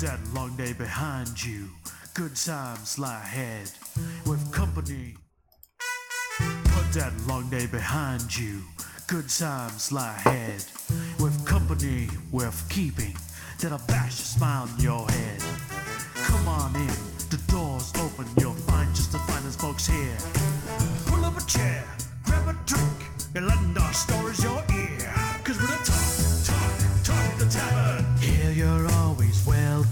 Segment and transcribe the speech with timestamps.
[0.00, 1.68] That long day behind you.
[2.14, 3.68] Good times lie ahead.
[4.26, 5.16] With company.
[6.38, 8.62] Put that long day behind you.
[9.08, 10.64] Good times lie ahead.
[11.18, 13.16] With company worth keeping.
[13.60, 15.42] That'll bash a smile on your head.
[16.14, 16.94] Come on in,
[17.28, 18.26] the door's open.
[18.38, 20.16] You'll find just the finest folks here.
[21.06, 21.84] Pull up a chair,
[22.24, 22.98] grab a drink,
[23.34, 25.12] and lend our stories your ear.
[25.42, 26.17] Cause we're the talk,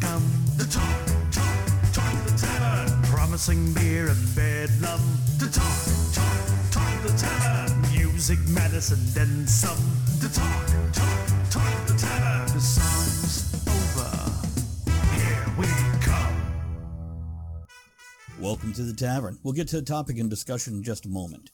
[0.02, 0.30] always welcome.
[0.56, 3.02] The talk, talk, talk the tavern.
[3.04, 5.00] Promising beer and bedlam.
[5.38, 5.64] The talk,
[6.12, 7.80] talk, talk the tavern.
[7.92, 9.76] Music, medicine, then some.
[10.20, 12.54] The talk, talk, talk the tavern.
[12.54, 14.10] The song's over.
[15.14, 15.66] Here we
[16.00, 16.36] come.
[18.40, 19.38] Welcome to the tavern.
[19.42, 21.50] We'll get to the topic and discussion in just a moment.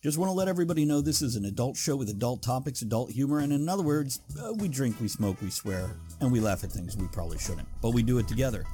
[0.00, 3.10] Just want to let everybody know this is an adult show with adult topics, adult
[3.10, 5.90] humor, and in other words, uh, we drink, we smoke, we swear,
[6.20, 8.64] and we laugh at things we probably shouldn't, but we do it together.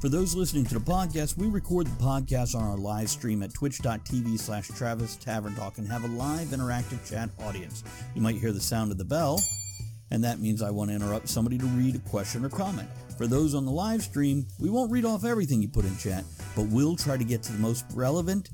[0.00, 3.52] For those listening to the podcast, we record the podcast on our live stream at
[3.54, 7.82] twitch.tv slash Travis Tavern Talk and have a live interactive chat audience.
[8.14, 9.40] You might hear the sound of the bell,
[10.12, 12.88] and that means I want to interrupt somebody to read a question or comment.
[13.16, 16.22] For those on the live stream, we won't read off everything you put in chat,
[16.54, 18.50] but we'll try to get to the most relevant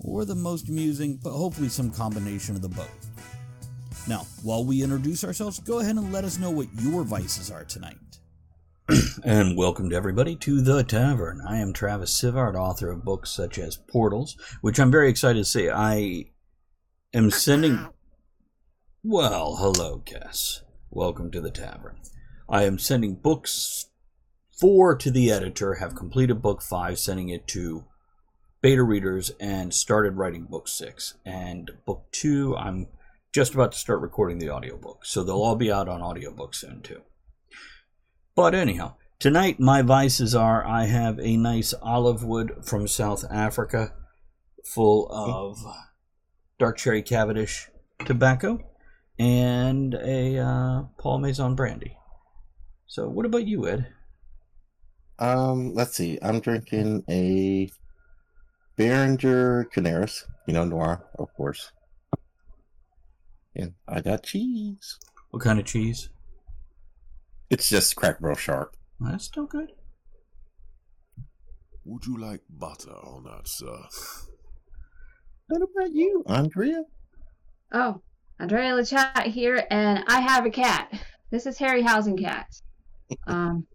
[0.00, 3.10] or the most amusing, but hopefully some combination of the both.
[4.08, 7.64] Now, while we introduce ourselves, go ahead and let us know what your vices are
[7.64, 7.96] tonight.
[9.24, 11.40] and welcome to everybody to the tavern.
[11.46, 15.44] I am Travis Sivart, author of books such as Portals, which I'm very excited to
[15.44, 16.24] say I
[17.12, 17.88] am sending.
[19.04, 20.62] Well, hello, Cass.
[20.90, 21.98] Welcome to the tavern.
[22.48, 23.86] I am sending books
[24.58, 27.84] four to the editor, have completed book five, sending it to
[28.62, 31.14] beta readers, and started writing book six.
[31.24, 32.88] And book two, I'm
[33.32, 35.04] just about to start recording the audiobook.
[35.04, 37.02] So they'll all be out on audiobook soon, too.
[38.34, 43.92] But anyhow, tonight my vices are I have a nice olive wood from South Africa
[44.64, 45.58] full of
[46.58, 47.68] dark cherry Cavendish
[48.04, 48.58] tobacco
[49.18, 51.96] and a uh, Paul Masson brandy.
[52.86, 53.86] So, what about you, Ed?
[55.18, 56.18] Um, let's see.
[56.22, 57.70] I'm drinking a
[58.80, 61.70] Beringer Canaris, you know, Noir, of course.
[63.54, 64.98] And I got cheese.
[65.28, 66.08] What kind of cheese?
[67.50, 68.74] It's just cracked real sharp.
[68.98, 69.72] That's still good.
[71.84, 73.76] Would you like butter on that, sir?
[75.48, 76.84] What about you, Andrea?
[77.74, 78.00] Oh,
[78.38, 80.90] Andrea Lachat here, and I have a cat.
[81.30, 82.46] This is Harry Housing cat.
[83.26, 83.66] Um,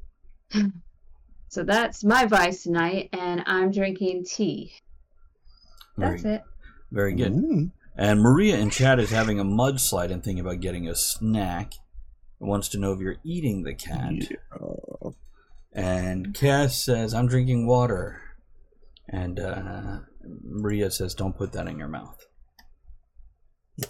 [1.50, 4.72] so that's my vice tonight, and I'm drinking tea.
[5.98, 6.44] That's very, it.
[6.92, 7.34] Very good.
[7.34, 7.72] Mm.
[7.98, 11.74] And Maria in chat is having a mudslide and thinking about getting a snack.
[12.40, 14.14] Wants to know if you're eating the cat.
[14.30, 15.10] Yeah.
[15.74, 18.22] And Cass says, I'm drinking water.
[19.10, 20.00] And uh,
[20.44, 22.26] Maria says, Don't put that in your mouth.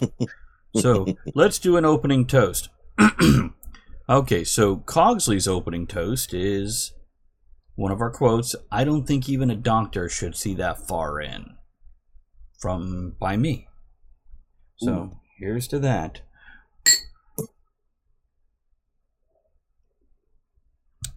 [0.76, 2.70] so let's do an opening toast.
[4.08, 6.92] okay, so Cogsley's opening toast is
[7.76, 11.55] one of our quotes I don't think even a doctor should see that far in.
[12.66, 13.68] From by me.
[14.74, 15.20] So Ooh.
[15.38, 16.22] here's to that.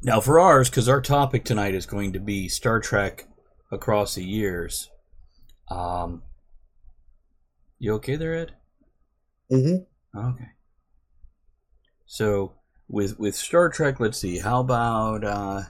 [0.04, 3.28] Now, for ours, because our topic tonight is going to be Star Trek
[3.72, 4.92] across the years.
[5.72, 6.22] Um,
[7.80, 8.54] you okay there, Ed?
[9.52, 10.20] Mm-hmm.
[10.20, 10.50] Okay.
[12.06, 12.54] So
[12.88, 14.38] with with Star Trek, let's see.
[14.38, 15.64] How about uh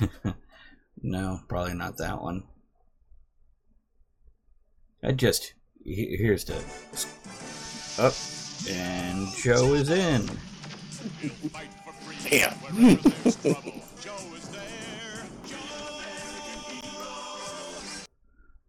[1.04, 2.42] No, probably not that one.
[5.02, 6.56] I just here's the
[7.98, 8.14] up
[8.68, 10.28] and Joe is in.
[12.28, 12.98] Damn.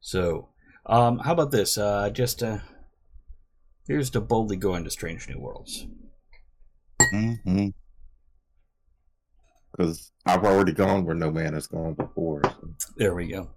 [0.07, 0.47] So,
[0.85, 1.77] um, how about this?
[1.77, 2.59] Uh, just uh,
[3.85, 5.85] here's to boldly go into strange new worlds.
[7.13, 7.67] mm-hmm.
[9.69, 12.41] Because I've already gone where no man has gone before.
[12.45, 12.69] So.
[12.95, 13.49] There we go.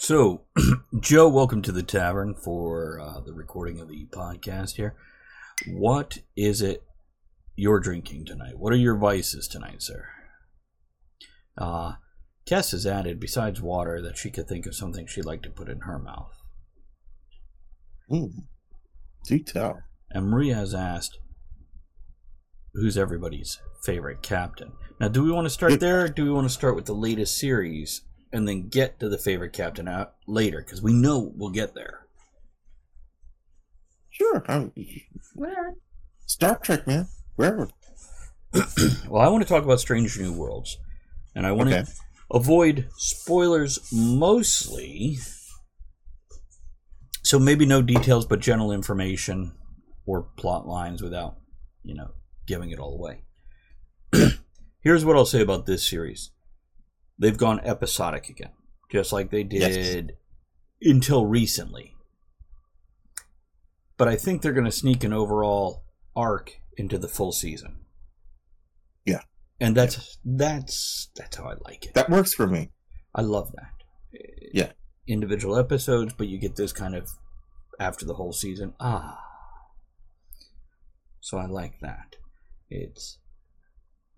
[0.00, 0.42] So,
[1.00, 4.94] Joe, welcome to the tavern for uh, the recording of the podcast here.
[5.66, 6.84] What is it
[7.56, 8.58] you're drinking tonight?
[8.58, 10.06] What are your vices tonight, sir?
[11.58, 11.94] Uh,
[12.46, 15.68] Tess has added, besides water, that she could think of something she'd like to put
[15.68, 16.32] in her mouth.
[18.08, 18.44] Mm.
[19.26, 19.82] Do tell.
[20.10, 21.18] And Maria has asked,
[22.72, 24.74] who's everybody's favorite captain?
[25.00, 26.94] Now, do we want to start there, or do we want to start with the
[26.94, 28.02] latest series
[28.32, 30.58] and then get to the favorite captain out later?
[30.58, 32.06] Because we know we'll get there.
[34.10, 34.44] Sure.
[34.48, 34.72] I'm,
[35.34, 35.74] Whatever.
[36.26, 37.08] Star Trek, man.
[37.36, 37.68] Wherever.
[39.08, 40.78] well, I want to talk about Strange New Worlds,
[41.34, 41.84] and I want Okay.
[41.84, 41.90] to
[42.30, 45.18] avoid spoilers mostly.
[47.22, 49.52] So maybe no details, but general information
[50.06, 51.36] or plot lines without,
[51.84, 52.12] you know,
[52.46, 53.22] giving it all away.
[54.80, 56.30] Here's what I'll say about this series:
[57.18, 58.52] they've gone episodic again,
[58.90, 59.74] just like they Yes.
[59.74, 60.16] did
[60.82, 61.94] until recently.
[63.96, 65.82] But I think they're going to sneak an overall
[66.14, 67.80] arc into the full season.
[69.04, 69.22] Yeah.
[69.60, 71.94] And that's that's that's how I like it.
[71.94, 72.70] That works for me.
[73.14, 73.72] I love that.
[74.52, 74.72] Yeah.
[75.08, 77.08] Individual episodes, but you get this kind of
[77.80, 78.74] after the whole season.
[78.78, 79.18] Ah.
[81.20, 82.16] So I like that.
[82.70, 83.18] It's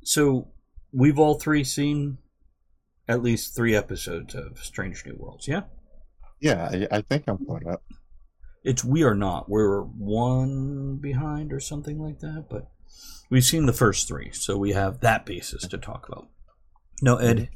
[0.02, 0.48] so
[0.92, 2.18] we've all three seen
[3.10, 5.62] at least three episodes of Strange New Worlds, yeah?
[6.40, 7.82] Yeah, I, I think I'm caught up.
[8.62, 9.48] It's we are not.
[9.48, 12.70] We're one behind or something like that, but
[13.28, 16.28] we've seen the first three, so we have that basis to talk about.
[17.02, 17.48] No, Ed,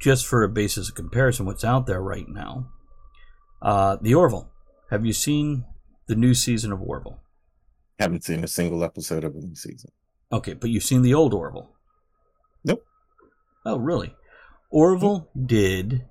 [0.00, 2.70] just for a basis of comparison, what's out there right now?
[3.62, 4.50] Uh, the Orville.
[4.90, 5.64] Have you seen
[6.08, 7.20] the new season of Orville?
[8.00, 9.92] Haven't seen a single episode of the new season.
[10.32, 11.70] Okay, but you've seen the old Orville.
[12.64, 12.82] Nope.
[13.64, 14.14] Oh, really?
[14.74, 16.04] Orville did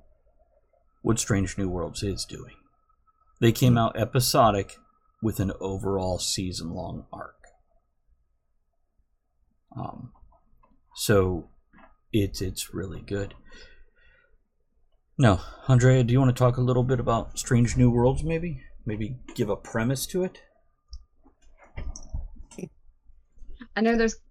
[1.01, 2.55] what Strange New Worlds is doing.
[3.41, 4.77] They came out episodic
[5.21, 7.35] with an overall season long arc.
[9.75, 10.13] Um,
[10.95, 11.49] so
[12.13, 13.33] it's it's really good.
[15.17, 18.23] Now, Andrea, do you want to talk a little bit about Strange New Worlds?
[18.23, 20.39] Maybe, maybe give a premise to it.
[23.75, 24.21] I know there's,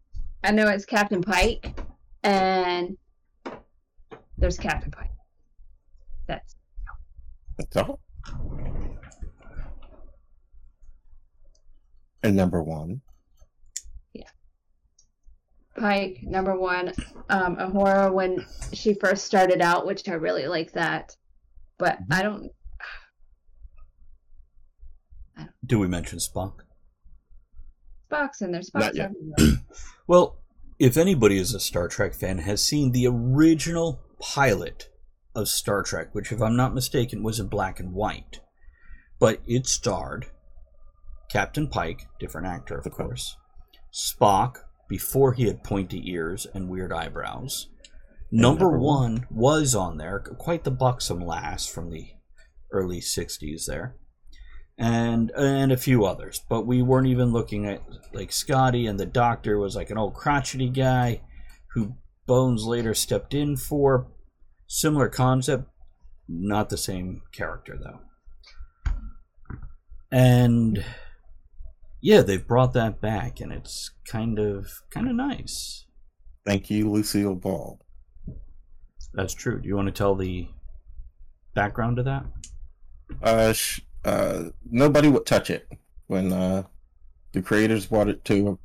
[0.43, 1.79] I know it's Captain Pike,
[2.23, 2.97] and
[4.43, 5.09] there's Captain Pike.
[6.27, 6.57] That's
[7.57, 8.01] That's all.
[12.25, 13.01] And number one.
[14.13, 14.25] Yeah.
[15.79, 16.93] Pike number one.
[17.31, 21.17] Um, a horror when she first started out, which I really like that,
[21.79, 22.51] but I don't.
[25.65, 26.55] Do we mention Spock?
[28.11, 28.61] Spock's in there.
[28.75, 29.11] Not Spock's yet.
[29.39, 29.59] everywhere.
[30.09, 30.43] Well,
[30.81, 34.89] if anybody is a Star Trek fan, has seen the original pilot
[35.35, 38.41] of Star Trek, which, if I'm not mistaken, was in black and white,
[39.19, 40.27] but it starred
[41.29, 42.97] Captain Pike, different actor, of Okay.
[43.05, 43.37] course,
[43.93, 44.59] Spock,
[44.89, 47.69] before he had pointy ears and weird eyebrows.
[48.31, 49.27] Number number one one.
[49.31, 52.09] was on there, quite the buxom lass from the
[52.71, 53.97] early 60s there.
[54.79, 57.83] And and a few others, but we weren't even looking at
[58.13, 61.21] like Scotty and the Doctor was like an old crotchety guy
[61.75, 61.95] who
[62.27, 64.09] Bones later stepped in for.
[64.67, 65.69] Similar concept,
[66.29, 68.01] not the same character though.
[70.11, 70.85] And
[72.01, 75.87] yeah, they've brought that back, and it's kind of kind of nice.
[76.45, 77.81] Thank you, Lucille Ball.
[79.15, 79.61] That's true.
[79.61, 80.49] Do you want to tell the
[81.55, 82.25] background to that?
[83.23, 85.71] Uh, sh- uh, nobody would touch it
[86.07, 86.65] when uh,
[87.33, 88.59] the creators brought it to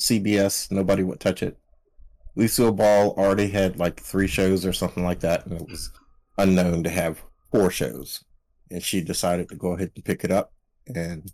[0.00, 0.70] CBS.
[0.70, 1.58] Nobody would touch it.
[2.36, 5.90] Lucille Ball already had like three shows or something like that, and it was
[6.38, 8.22] unknown to have four shows.
[8.70, 10.52] And she decided to go ahead and pick it up,
[10.86, 11.32] and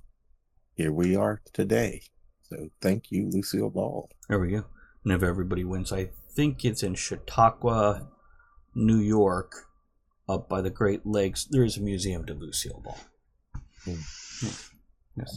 [0.75, 2.02] here we are today.
[2.44, 4.08] So thank you, Lucille Ball.
[4.28, 4.64] There we go.
[5.04, 8.09] And if everybody wins, I think it's in Chautauqua,
[8.75, 9.66] New York,
[10.28, 11.47] up by the Great Lakes.
[11.50, 12.99] There is a museum to Lucille Ball.
[13.87, 13.97] Yeah.
[15.16, 15.37] Yes.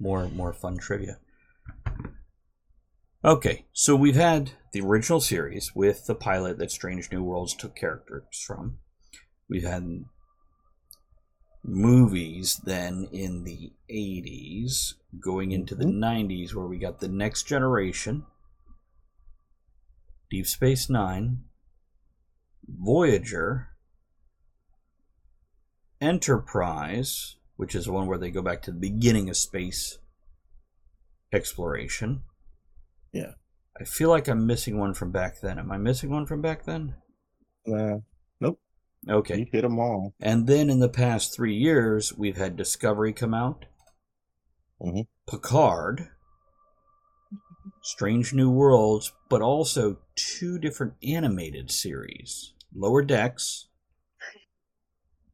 [0.00, 1.18] More more fun trivia.
[3.24, 7.74] Okay, so we've had the original series with the pilot that Strange New Worlds took
[7.74, 8.78] characters from.
[9.48, 10.04] We've had
[11.64, 16.30] movies then in the 80s, going into the mm-hmm.
[16.30, 18.24] 90s, where we got the next generation,
[20.30, 21.44] Deep Space Nine,
[22.66, 23.68] Voyager,
[26.00, 29.98] Enterprise, which is one where they go back to the beginning of space
[31.32, 32.22] exploration.
[33.12, 33.32] Yeah.
[33.80, 35.58] I feel like I'm missing one from back then.
[35.58, 36.94] Am I missing one from back then?
[37.66, 37.98] Uh,
[38.40, 38.58] nope.
[39.08, 39.38] Okay.
[39.38, 40.14] you hit them all.
[40.20, 43.66] And then in the past three years, we've had Discovery come out,
[44.82, 45.06] Mhm.
[45.30, 46.08] Picard,
[47.82, 53.68] Strange New Worlds, but also two different animated series Lower Decks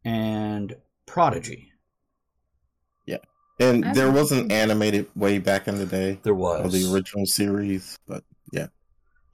[0.05, 1.73] and Prodigy.
[3.07, 3.19] Yeah.
[3.59, 6.61] And there was an animated way back in the day There was.
[6.61, 6.75] of was.
[6.75, 8.23] the original series, but
[8.53, 8.69] yeah,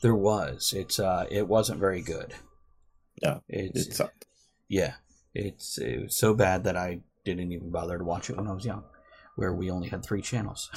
[0.03, 0.73] There was.
[0.77, 2.35] It's uh it wasn't very good.
[3.23, 4.25] Yeah, It's, it sucked.
[4.69, 4.95] yeah.
[5.35, 8.53] It's it was so bad that I didn't even bother to watch it when I
[8.53, 8.85] was young,
[9.37, 10.71] where we only had three channels.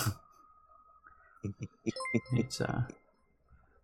[2.34, 2.84] it's uh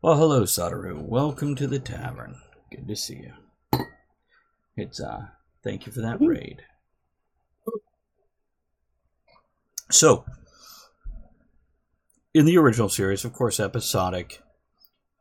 [0.01, 1.01] Well, hello, Sadaru.
[1.01, 2.37] Welcome to the tavern.
[2.71, 3.85] Good to see you.
[4.77, 5.27] It's uh,
[5.63, 6.61] thank you for that raid.
[9.91, 10.23] So,
[12.33, 14.41] in the original series, of course, episodic,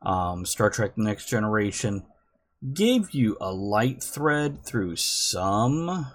[0.01, 2.05] um, Star Trek: The Next Generation
[2.73, 6.07] gave you a light thread through some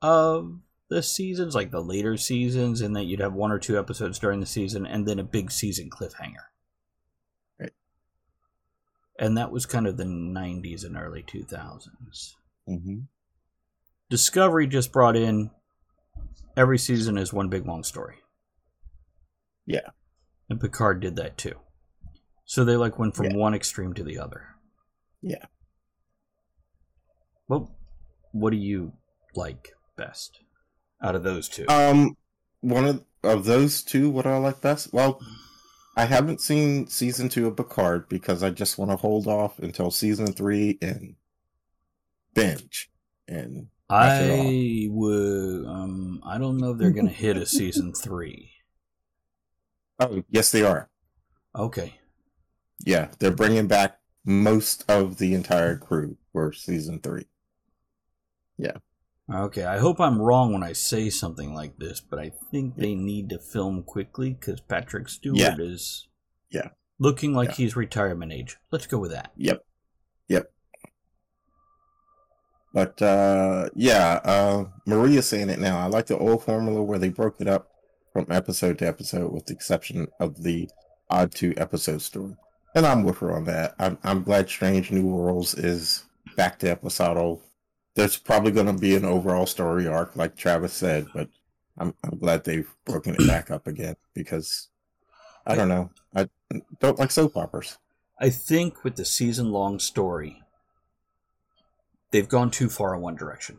[0.00, 4.18] of the seasons, like the later seasons, and that you'd have one or two episodes
[4.18, 6.46] during the season, and then a big season cliffhanger.
[7.58, 7.72] Right.
[9.18, 12.34] And that was kind of the 90s and early 2000s.
[12.66, 13.00] hmm
[14.10, 15.50] Discovery just brought in
[16.54, 18.16] every season is one big long story.
[19.64, 19.88] Yeah.
[20.52, 21.54] And Picard did that too.
[22.44, 23.36] So they like went from Yeah.
[23.36, 24.48] one extreme to the other.
[25.22, 25.46] Yeah.
[27.48, 27.74] Well,
[28.32, 28.92] what do you
[29.34, 30.40] like best
[31.02, 31.64] out of those two?
[31.68, 32.18] Um,
[32.60, 34.92] one of of those two, what I like best.
[34.92, 35.20] Well,
[35.96, 39.90] I haven't seen season two of Picard because I just want to hold off until
[39.90, 41.14] season three and
[42.34, 42.90] binge.
[43.26, 44.48] And watch it all.
[44.48, 45.66] I would.
[45.66, 48.51] Um, I don't know if they're going to hit a season three.
[50.10, 50.88] Oh, yes, they are.
[51.56, 51.94] Okay.
[52.84, 57.26] Yeah, they're bringing back most of the entire crew for season three.
[58.56, 58.76] Yeah.
[59.32, 59.64] Okay.
[59.64, 63.28] I hope I'm wrong when I say something like this, but I think they need
[63.30, 65.56] to film quickly because Patrick Stewart Yeah.
[65.58, 66.08] is.
[66.50, 66.68] Yeah.
[66.98, 67.54] Looking like Yeah.
[67.56, 68.56] he's retirement age.
[68.70, 69.32] Let's go with that.
[69.36, 69.64] Yep.
[70.28, 70.52] Yep.
[72.74, 75.78] But uh yeah, uh Maria's saying it now.
[75.78, 77.71] I like the old formula where they broke it up
[78.12, 80.68] from episode to episode with the exception of the
[81.10, 82.36] odd two episode story.
[82.74, 83.74] And I'm with her on that.
[83.78, 86.04] I'm I'm glad Strange New Worlds is
[86.36, 87.42] back to episodal.
[87.94, 91.28] There's probably gonna be an overall story arc, like Travis said, but
[91.78, 94.68] I'm I'm glad they've broken it back up again because
[95.46, 95.90] I don't know.
[96.14, 96.28] I
[96.80, 97.78] don't like soap operas.
[98.20, 100.42] I think with the season long story,
[102.10, 103.58] they've gone too far in one direction.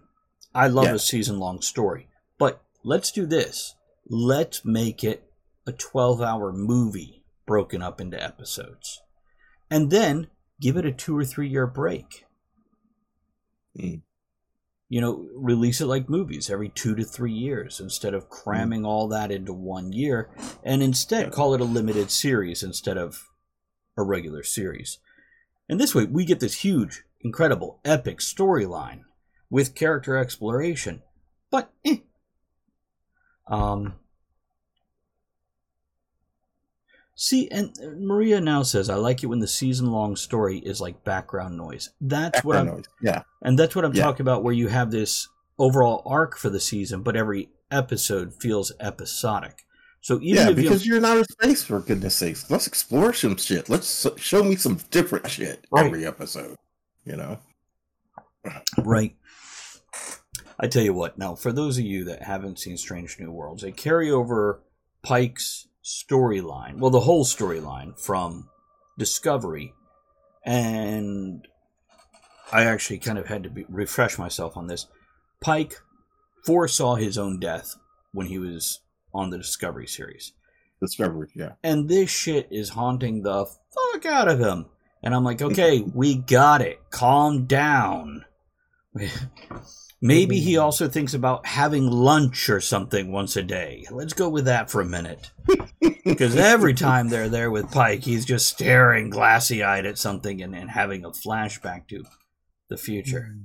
[0.56, 0.94] I love Yeah.
[0.96, 2.08] a season long story,
[2.38, 3.76] but let's do this.
[4.08, 5.32] Let's make it
[5.66, 9.02] a 12 hour movie broken up into episodes.
[9.70, 10.28] And then
[10.60, 12.26] give it a two or three year break.
[13.78, 14.02] Mm.
[14.90, 19.08] You know, release it like movies every two to three years instead of cramming all
[19.08, 20.30] that into one year,
[20.64, 23.30] and instead call it a limited series instead of
[23.98, 25.00] a regular series.
[25.68, 29.02] And this way, we get this huge, incredible, epic storyline
[29.50, 31.02] with character exploration.
[31.50, 31.98] But, eh.
[33.48, 33.96] Um.
[37.16, 41.04] See, and Maria now says, I like it when the season long story is like
[41.04, 41.92] background noise.
[42.02, 43.14] That's what I'm, Background noise.
[43.14, 43.22] Yeah.
[43.44, 44.04] and that's what I'm Yeah.
[44.04, 45.28] talking about, where you have this
[45.60, 49.60] overall arc for the season, but every episode feels episodic.
[50.02, 52.50] So even yeah, because you you're in outer space, for goodness sakes.
[52.50, 53.70] Let's explore some shit.
[53.70, 55.86] Let's show me some different shit Right.
[55.86, 56.58] every episode.
[57.06, 57.40] You know?
[58.80, 59.16] right,
[60.64, 61.18] I tell you what.
[61.18, 64.64] Now, for those of you that haven't seen Strange New Worlds, they carry over
[65.02, 68.48] Pike's storyline, well, the whole storyline from
[68.98, 69.74] Discovery,
[70.46, 71.46] and
[72.50, 74.88] I actually kind of had to be, refresh myself on this.
[75.42, 75.82] Pike
[76.46, 77.76] foresaw his own death
[78.14, 78.80] when he was
[79.14, 80.32] on the Discovery series.
[80.80, 81.54] Discovery, yeah.
[81.62, 84.68] and this shit is haunting the fuck out of him.
[85.04, 86.80] And I'm like, okay, we got it.
[86.90, 88.24] Calm down.
[90.02, 93.86] Maybe he also thinks about having lunch or something once a day.
[93.90, 95.32] Let's go with that for a minute.
[96.06, 100.54] Because every time they're there with Pike, he's just staring glassy eyed at something and,
[100.54, 102.04] and having a flashback to
[102.70, 103.38] the future.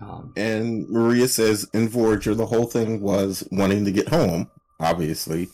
[0.00, 5.48] Um, And Maria says in Voyager, the whole thing was wanting to get home, obviously,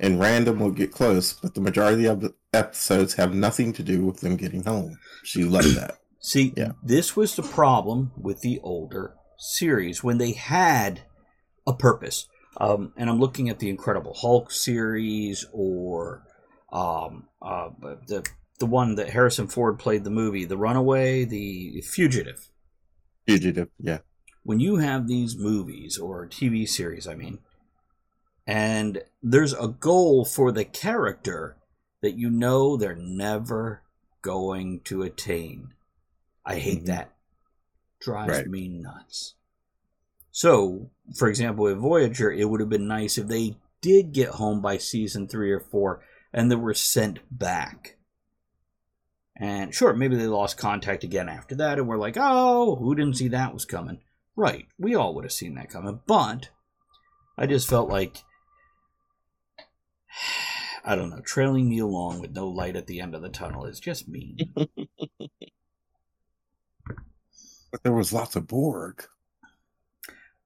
[0.00, 4.06] and random will get close, but the majority of the episodes have nothing to do
[4.06, 4.98] with them getting home.
[5.24, 5.98] She loved that.
[6.24, 6.72] See, Yeah.
[6.82, 11.02] this was the problem with the older series when they had
[11.66, 12.26] a purpose.
[12.56, 16.22] Um, and I'm looking at the Incredible Hulk series or
[16.72, 17.68] um, uh,
[18.06, 18.26] the
[18.58, 22.48] the one that Harrison Ford played the movie, The Runaway, The Fugitive.
[23.26, 23.98] Fugitive, yeah.
[24.44, 27.40] When you have these movies or TV series, I mean,
[28.46, 31.58] and there's a goal for the character
[32.00, 33.82] that you know they're never
[34.22, 35.73] going to attain.
[36.44, 36.86] I hate Mhm.
[36.86, 37.16] that.
[38.00, 38.46] Drives Right.
[38.46, 39.34] me nuts.
[40.30, 44.60] So, for example, with Voyager, it would have been nice if they did get home
[44.60, 47.96] by season three or four and they were sent back.
[49.36, 53.16] And sure, maybe they lost contact again after that, and we're like, oh, who didn't
[53.16, 54.00] see that was coming?
[54.36, 56.00] Right, we all would have seen that coming.
[56.06, 56.50] But
[57.38, 58.22] I just felt like
[60.84, 61.20] I don't know.
[61.20, 64.36] Trailing me along with no light at the end of the tunnel is just mean.
[67.74, 69.04] But there was lots of Borg.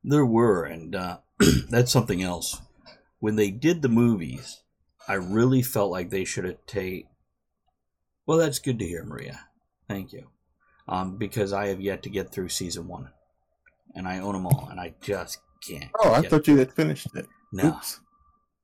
[0.03, 1.19] There were, and uh,
[1.69, 2.63] that's something else.
[3.19, 4.63] When they did the movies,
[5.07, 7.11] I really felt like they should have taken.
[8.25, 9.41] Well, that's good to hear, Maria.
[9.91, 10.29] Thank you.
[10.89, 13.11] Um, because I have yet to get through season one,
[13.95, 15.91] and I own them all, and I just can't.
[16.03, 17.27] Oh, I thought you had finished it.
[17.53, 18.01] no, Oops.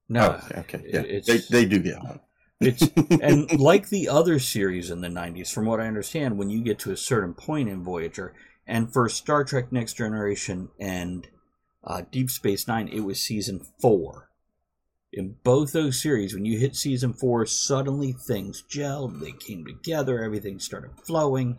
[0.08, 0.40] no.
[0.42, 0.82] Oh, okay.
[0.86, 1.20] Yeah.
[1.26, 2.20] They, they do get one.
[2.60, 2.82] It's
[3.20, 6.78] and like the other series in the 90s from what i understand when you get
[6.78, 8.32] to a certain point in voyager
[8.66, 11.28] and for star trek next generation and
[11.84, 14.30] uh, deep space nine it was season four
[15.12, 20.22] in both those series when you hit season four suddenly things gelled they came together
[20.22, 21.58] everything started flowing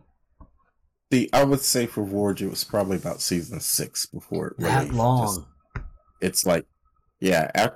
[1.13, 4.71] See, I would say for Voyager, it was probably about season six before it really
[4.73, 5.45] that just- long
[6.19, 6.65] it's like,
[7.19, 7.73] yeah, af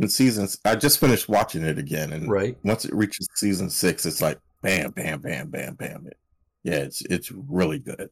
[0.00, 4.06] in seasons, I just finished watching it again, and right once it reaches season six,
[4.06, 6.06] it's like bam, bam, bam, bam, bam.
[6.06, 6.16] It,
[6.62, 8.08] yeah, it's it's really good.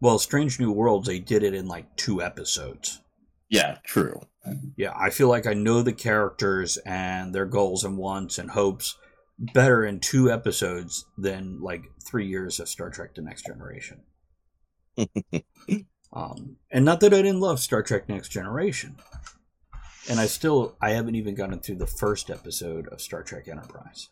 [0.00, 3.00] Well strange new worlds they did it in like two episodes
[3.50, 4.20] Yeah, true.
[4.76, 8.96] yeah, I feel like I know the characters and their goals and wants and hopes
[9.38, 14.02] better in two episodes than like three years of Star Trek: The Next Generation.
[16.12, 18.96] um, and not that I didn't love Star Trek: Next Generation,
[20.10, 24.08] and I still I haven't even gotten through the first episode of Star Trek Enterprise.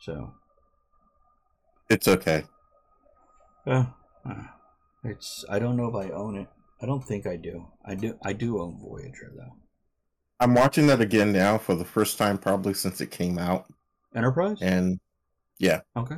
[0.00, 0.34] So,
[1.90, 2.44] It's okay.
[3.66, 3.84] Uh,
[5.04, 6.48] it's I don't know if I own it.
[6.80, 7.66] I don't think I do.
[7.84, 8.18] I do.
[8.24, 9.56] I do own Voyager though.
[10.40, 13.66] I'm watching that again now for the first time probably since it came out,
[14.14, 14.58] Enterprise.
[14.60, 14.98] and
[15.58, 16.16] yeah, Okay.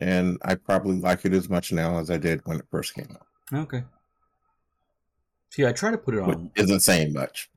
[0.00, 3.08] and I probably like it as much now as I did when it first came
[3.12, 3.58] out.
[3.62, 3.84] Okay.
[5.50, 6.50] See, I try to put it Which on.
[6.56, 7.48] isn't saying much.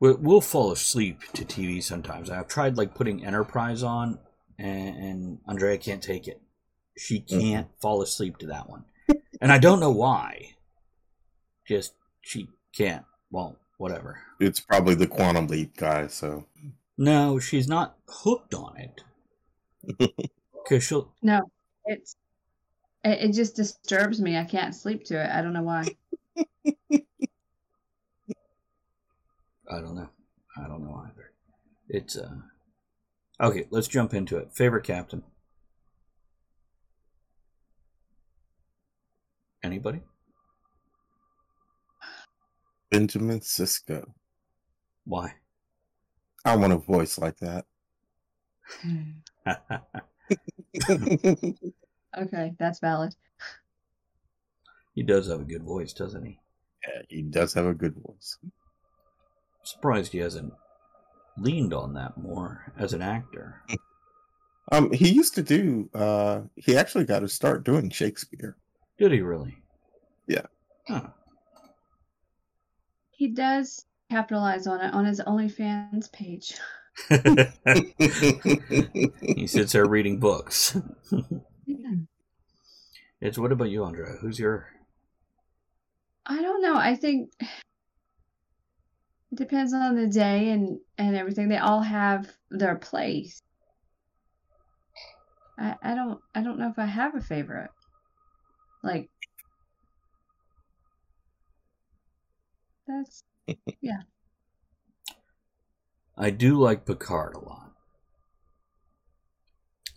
[0.00, 2.28] we- We'll fall asleep to TV sometimes.
[2.28, 4.18] I've tried like putting Enterprise on,
[4.58, 6.42] and, and Andrea can't take it.
[6.98, 8.84] She can't fall asleep to that one,
[9.40, 10.56] and I don't know why.
[11.66, 13.04] Just she can't.
[13.30, 14.20] Well, whatever.
[14.40, 16.08] It's probably the quantum leap guy.
[16.08, 16.46] So
[16.96, 20.12] No, she's not hooked on it.
[20.68, 21.12] Cause she'll.
[21.22, 21.50] No,
[21.84, 22.16] it's
[23.04, 24.36] it, it just disturbs me.
[24.36, 25.30] I can't sleep to it.
[25.30, 25.86] I don't know why.
[29.70, 30.08] I don't know.
[30.56, 31.32] I don't know either.
[31.88, 32.34] It's uh.
[33.40, 34.52] Okay, let's jump into it.
[34.52, 35.22] Favorite captain.
[39.62, 40.00] Anybody?
[42.90, 44.04] Benjamin Sisko.
[45.04, 45.34] Why?
[46.44, 47.64] I want a voice like that.
[52.16, 53.14] Okay, that's valid.
[54.94, 56.40] he does have a good voice, doesn't he?
[56.86, 58.38] Yeah, he does have a good voice.
[59.62, 60.52] Surprised he hasn't
[61.36, 63.62] leaned on that more as an actor.
[64.70, 65.88] Um, he used to do.
[65.94, 68.54] Uh, he actually got to start doing Shakespeare.
[68.98, 69.56] Did he really?
[70.26, 70.46] Yeah.
[70.88, 71.08] Huh.
[73.10, 76.54] He does capitalize on it on his OnlyFans page.
[79.20, 80.76] he sits there reading books.
[83.20, 84.16] it's what about you, Andrea?
[84.20, 84.68] Who's your
[86.26, 86.76] I don't know.
[86.76, 87.48] I think it
[89.34, 91.48] depends on the day and and everything.
[91.48, 93.40] They all have their place.
[95.58, 97.70] I I don't I don't know if I have a favorite.
[98.82, 99.10] Like
[102.86, 103.22] that's
[103.80, 104.02] yeah.
[106.16, 107.72] I do like Picard a lot.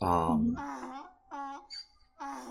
[0.02, 0.56] Um,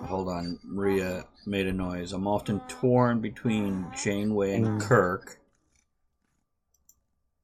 [0.07, 2.13] hold on, Maria made a noise.
[2.13, 4.81] I'm often torn between Janeway and Mm.
[4.81, 5.39] Kirk.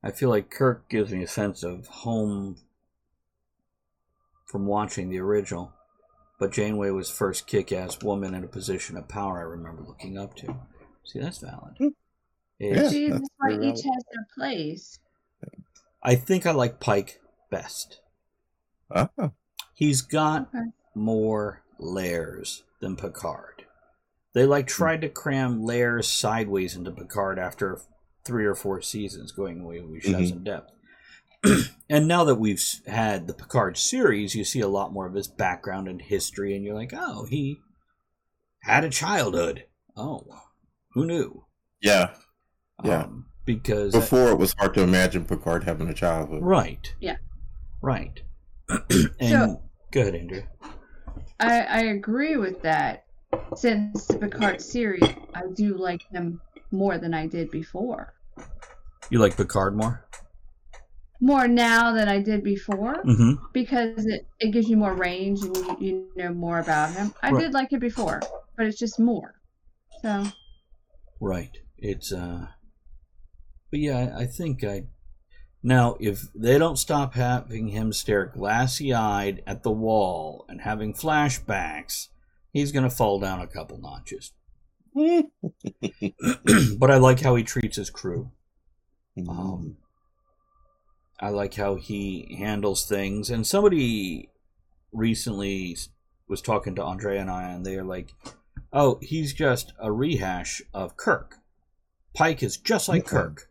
[0.03, 2.57] I feel like Kirk gives me a sense of home
[4.47, 5.73] from watching the original,
[6.39, 10.35] but Janeway was first kick-ass woman in a position of power I remember looking up
[10.37, 10.57] to.
[11.05, 11.77] See, that's valid.
[11.79, 11.89] Hmm.
[12.59, 14.99] It's- see that's that's why very each has their place.
[16.03, 17.21] I think I like Pike
[17.51, 18.01] best.
[18.91, 19.11] Ah,
[19.75, 20.71] He's got Okay.
[20.95, 23.65] more layers than Picard.
[24.33, 27.81] They like tried to cram layers sideways into Picard after
[28.25, 30.29] three or four seasons, going away we should have Mhm.
[30.31, 30.73] some depth.
[31.91, 35.29] and now that we've had the Picard series, you see a lot more of his
[35.29, 37.61] background and history, and you're like, oh, he
[38.63, 39.65] had a childhood.
[39.97, 40.27] Oh,
[40.93, 41.45] who knew?
[41.81, 42.11] yeah.
[42.85, 43.05] Yeah.
[43.05, 46.43] Um, because Before it was hard to imagine Picard having a childhood.
[46.43, 47.17] right, Yeah.
[47.81, 48.21] right.
[48.69, 50.43] and So- go ahead, Andrew.
[51.41, 53.05] I I agree with that.
[53.57, 55.03] Since the Picard series,
[55.35, 58.15] I do like him more than I did before.
[59.11, 60.07] You like Picard more?
[61.21, 63.45] More now than I did before Mm-hmm.
[63.53, 67.13] because it, it gives you more range and you, you know more about him.
[67.23, 67.41] I Right.
[67.45, 68.21] did like it before,
[68.57, 69.35] but it's just more.
[70.03, 70.25] So
[71.21, 71.59] Right.
[71.79, 72.49] It's uh
[73.71, 74.85] but yeah, I I think I
[75.63, 80.95] now if they don't stop having him stare glassy eyed at the wall and having
[80.95, 82.09] flashbacks,
[82.53, 84.33] he's gonna fall down a couple notches.
[86.79, 88.31] but I like how he treats his crew.
[89.29, 89.77] Um,
[91.21, 93.31] I like how he handles things.
[93.31, 94.31] And somebody
[94.93, 95.77] recently
[96.29, 98.13] was talking to Andre and I, and they're like,
[98.73, 101.37] "Oh, he's just a rehash of Kirk.
[102.15, 103.09] Pike is just like Mm-mm.
[103.09, 103.51] Kirk."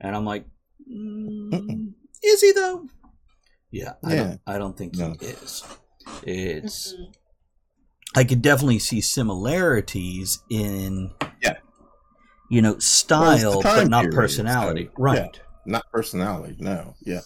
[0.00, 0.46] And I'm like,
[0.90, 2.88] mm, "Is he though?"
[3.70, 4.22] Yeah, I Yeah.
[4.24, 4.40] don't.
[4.46, 5.14] I don't think No.
[5.20, 5.62] he is.
[6.22, 6.94] It's.
[6.94, 7.12] mm-mm.
[8.16, 11.12] I could definitely see similarities in.
[11.42, 11.56] Yeah.
[12.50, 14.84] You know, Well, style, but time not period, personality.
[14.86, 15.40] so, right.
[15.66, 16.94] Not personality, no.
[17.02, 17.20] Yeah.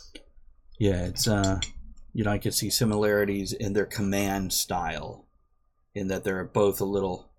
[0.79, 1.61] Yeah, it's uh
[2.12, 5.27] you know, I could see similarities in their command style
[5.94, 7.31] in that they're both a little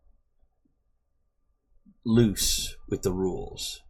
[2.06, 3.82] loose with the rules.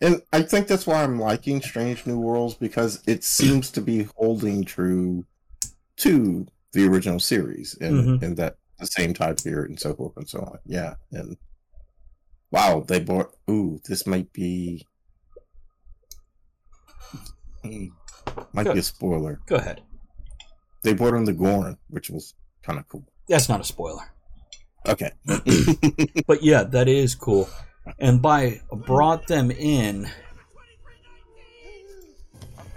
[0.00, 4.04] And I think that's why I'm liking Strange New Worlds because it seems to be
[4.16, 5.24] holding true
[5.98, 8.22] to the original series and, Mhm.
[8.22, 10.58] and that the same time period and so forth and so on.
[10.64, 10.94] Yeah.
[11.10, 11.36] And
[12.50, 14.86] wow, they bought ooh, this might be
[17.62, 17.86] Hmm,
[18.52, 19.40] might be a spoiler.
[19.46, 19.82] Go ahead.
[20.82, 23.04] They brought in the Gorn, which was kind of cool.
[23.28, 24.12] That's not a spoiler.
[24.86, 25.10] Okay.
[26.26, 27.48] But yeah, that is cool.
[27.98, 30.08] And by brought them in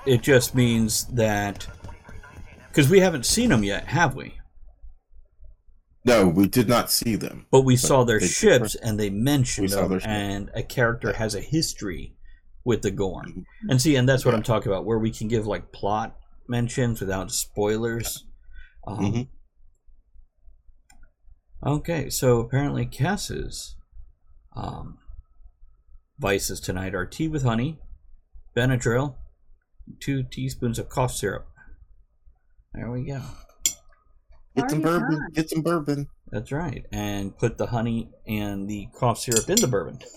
[0.06, 1.68] it just means that
[2.68, 4.34] because we haven't seen them yet, have we?
[6.06, 7.46] no, we did not see them.
[7.52, 11.36] But we saw their ships and they mentioned We them, their and a character has
[11.36, 12.16] a history
[12.65, 13.34] with the Gorn.
[13.65, 13.69] Mhm.
[13.69, 14.38] And see, and that's what Yeah.
[14.38, 16.15] I'm talking about, where we can give like plot
[16.47, 18.26] mentions without spoilers.
[18.88, 19.28] Um, Mhm.
[21.65, 23.76] Okay, so apparently Cass's
[24.56, 24.97] um,
[26.19, 27.80] vices tonight are tea with honey,
[28.56, 29.15] Benadryl,
[29.99, 31.47] two teaspoons of cough syrup.
[32.73, 33.21] There we go.
[34.56, 35.17] Get some bourbon.
[35.19, 35.32] time.
[35.34, 36.08] Get some bourbon.
[36.32, 36.86] That's right.
[36.91, 39.99] And put the honey and the cough syrup in the bourbon.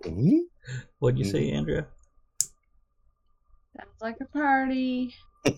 [0.00, 0.40] Mhm.
[1.00, 1.86] What'd you say, Andrea?
[3.76, 5.14] sounds like a party.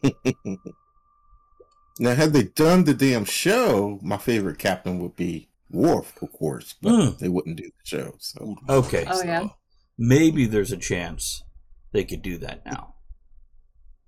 [1.98, 6.74] Now, had they done the damn show, my favorite captain would be Worf, of course,
[6.80, 7.18] but Mm.
[7.18, 8.14] they wouldn't do the show.
[8.18, 9.06] So Okay.
[9.08, 9.48] Oh, yeah.
[9.98, 11.42] Maybe there's a chance
[11.92, 12.94] they could do that now.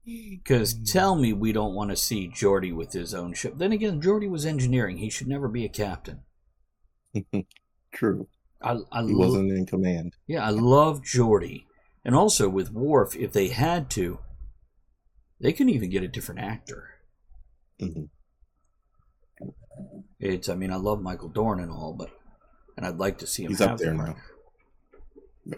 [0.05, 3.55] Because tell me we don't want to see Geordi with his own ship.
[3.57, 4.97] Then again, Geordi was engineering.
[4.99, 6.23] He should never be a captain.
[7.95, 8.29] true,
[8.65, 10.15] I, I he lo- wasn't in command.
[10.27, 11.65] Yeah, I love Geordi.
[12.05, 14.19] And also with Worf, if they had to,
[15.41, 16.91] they can even get a different actor.
[17.81, 18.09] Mhm.
[20.21, 22.11] It's, I mean, I love Michael Dorn and all, but,
[22.77, 24.17] and I'd like to see him He's up there more.
[25.47, 25.57] now.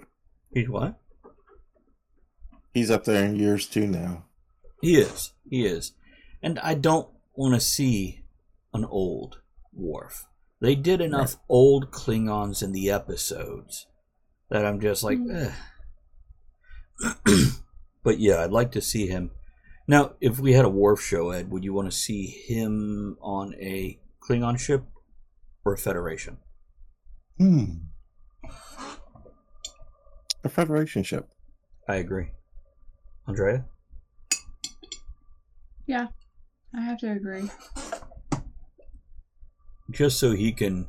[0.53, 0.99] He's what?
[2.73, 4.25] He's up there in years too now.
[4.81, 5.33] He is.
[5.49, 5.93] He is.
[6.43, 8.23] And I don't want to see
[8.75, 9.41] an old
[9.73, 10.27] Worf.
[10.61, 13.87] They did enough old Klingons in the episodes
[14.49, 15.53] that I'm just like, eh.
[18.03, 19.33] but yeah, I'd like to see him.
[19.87, 23.55] Now, if we had a Worf show, Ed, would you want to see him on
[23.55, 24.85] a Klingon ship
[25.65, 26.39] or a Federation?
[27.39, 27.65] Hmm.
[30.43, 31.29] A Federation ship.
[31.89, 32.29] I agree.
[33.29, 33.67] Andrea?
[35.87, 36.09] Yeah,
[36.75, 37.51] I have to agree.
[39.91, 40.89] Just so he can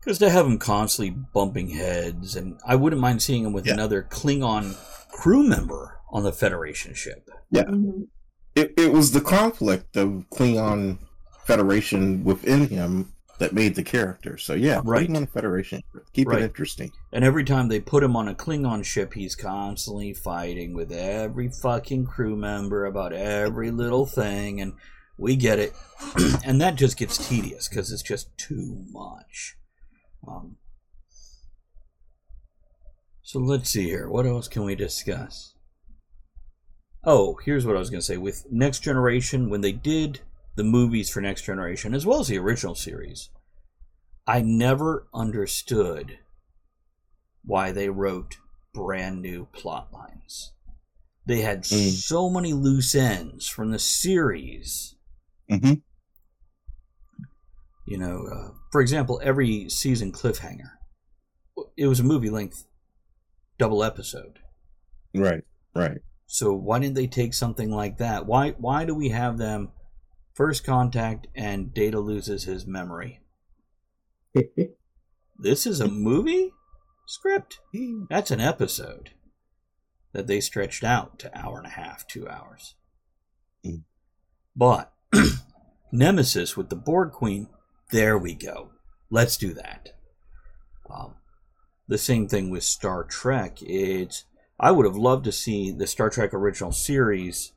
[0.00, 3.74] because to have him constantly bumping heads and i wouldn't mind seeing him with Yeah.
[3.74, 4.76] another klingon
[5.10, 7.64] crew member on the federation ship Yeah.
[7.64, 8.08] Mhm.
[8.54, 10.96] It, it was the conflict of Klingon
[11.44, 14.38] Federation within him that made the character.
[14.38, 15.08] So yeah, put Right.
[15.10, 15.82] him on a Federation.
[16.14, 16.40] Keep Right.
[16.40, 16.90] it interesting.
[17.12, 21.50] and every time they put him on a klingon ship he's constantly fighting with every
[21.50, 24.72] fucking crew member about every little thing and
[25.18, 25.72] we get it.
[26.44, 29.56] And that just gets tedious because it's just too much.
[30.26, 30.56] Um,
[33.22, 34.08] so let's see here.
[34.08, 35.54] What else can we discuss?
[37.04, 38.16] Oh here's what i was going to say.
[38.16, 40.20] With next generation when they did
[40.56, 43.30] the movies for next generation as well as the original series
[44.26, 46.18] i never understood
[47.44, 48.38] why they wrote
[48.74, 50.52] brand new plot lines.
[51.26, 51.90] They had Mm.
[51.92, 54.95] so many loose ends from the series
[55.50, 55.74] Mm-hmm.
[57.86, 60.72] you know uh, for example every season cliffhanger
[61.76, 62.66] it was a movie length
[63.58, 64.40] double episode
[65.16, 65.44] Right.
[65.74, 65.98] Right.
[66.26, 68.26] So why didn't they take something like that?
[68.26, 69.70] Why why do we have them
[70.34, 73.20] first contact and Data loses his memory?
[75.38, 76.54] This is a movie
[77.06, 77.60] script?
[78.08, 79.10] That's an episode
[80.14, 82.74] that they stretched out to hour and a half, two hours.
[83.62, 83.82] Mm.
[84.56, 84.94] But
[85.92, 87.48] Nemesis with the Borg Queen,
[87.90, 88.70] there we go.
[89.10, 89.90] Let's do that.
[90.90, 91.14] Um,
[91.88, 93.58] the same thing with Star Trek.
[93.62, 94.24] It's
[94.58, 97.52] I would have loved to see the Star Trek original series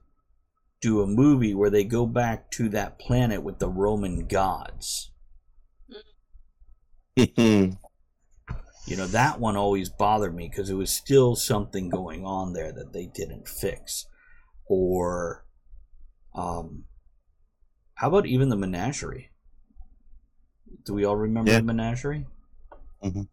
[0.82, 5.12] do a movie where they go back to that planet with the Roman gods.
[8.90, 12.72] You know, that one always bothered me because it was still something going on there
[12.72, 14.08] that they didn't fix.
[14.66, 15.46] Or,
[16.34, 16.86] um,
[18.00, 19.30] how about even the menagerie?
[20.86, 21.58] Do we all remember Yeah.
[21.58, 22.26] the menagerie?
[23.04, 23.28] Mhm.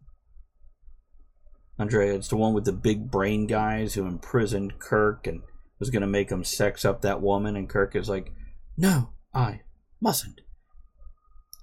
[1.79, 5.41] Andrea, it's the one with the big brain guys who imprisoned Kirk and
[5.79, 8.33] was going to make him sex up that woman, and Kirk is like,
[8.75, 9.61] "No, I
[10.01, 10.41] mustn't."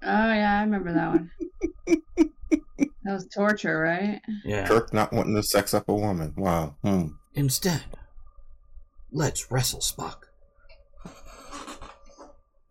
[0.02, 1.30] Oh yeah, I remember that one.
[3.04, 4.22] that was torture, right?
[4.44, 4.66] Yeah.
[4.66, 6.32] Kirk not wanting to sex up a woman.
[6.36, 6.76] Wow.
[6.82, 7.08] Hmm.
[7.34, 7.82] Instead,
[9.12, 10.23] let's wrestle Spock.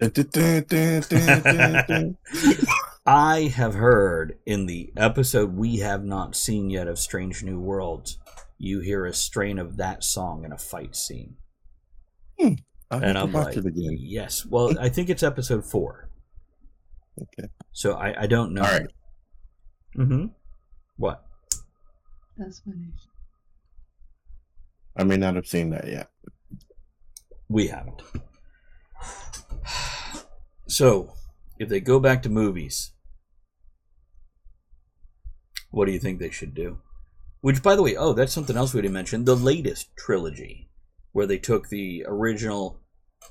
[3.06, 8.18] I have heard in the episode we have not seen yet of Strange New Worlds,
[8.58, 11.36] you hear a strain of that song in a fight scene.
[12.92, 13.98] I'll and I'm watch like, it again.
[14.00, 14.46] yes.
[14.46, 16.10] Well, I think it's episode four.
[17.22, 17.50] Okay.
[17.72, 18.62] So I, I don't know.
[18.62, 18.88] All right.
[19.98, 20.26] Mm-hmm.
[20.98, 21.24] What?
[22.38, 22.94] That's funny.
[24.98, 26.10] I may not have seen that yet.
[27.50, 28.02] We haven't.
[30.68, 31.14] So,
[31.60, 32.92] if they go back to movies,
[35.72, 36.80] what do you think they should do?
[37.42, 39.26] Which, by the way, oh, that's something else we didn't mention.
[39.26, 40.70] The latest trilogy,
[41.12, 42.80] where they took the original